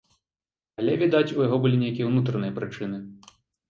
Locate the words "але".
0.81-0.95